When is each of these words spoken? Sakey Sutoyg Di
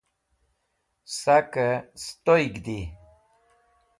Sakey 1.19 1.75
Sutoyg 2.01 2.55
Di 2.65 2.79